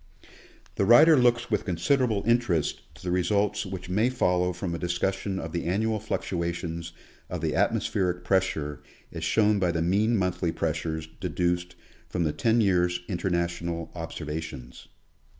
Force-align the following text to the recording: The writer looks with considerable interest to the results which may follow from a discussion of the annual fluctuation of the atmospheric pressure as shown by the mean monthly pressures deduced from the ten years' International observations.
The 0.77 0.83
writer 0.83 1.15
looks 1.15 1.51
with 1.51 1.63
considerable 1.63 2.23
interest 2.25 2.81
to 2.95 3.03
the 3.03 3.11
results 3.11 3.67
which 3.67 3.87
may 3.87 4.09
follow 4.09 4.51
from 4.51 4.73
a 4.73 4.79
discussion 4.79 5.37
of 5.37 5.51
the 5.51 5.65
annual 5.65 5.99
fluctuation 5.99 6.83
of 7.29 7.41
the 7.41 7.53
atmospheric 7.53 8.23
pressure 8.23 8.81
as 9.11 9.23
shown 9.23 9.59
by 9.59 9.69
the 9.71 9.83
mean 9.83 10.17
monthly 10.17 10.51
pressures 10.51 11.05
deduced 11.19 11.75
from 12.09 12.23
the 12.23 12.33
ten 12.33 12.61
years' 12.61 13.01
International 13.07 13.91
observations. 13.93 14.87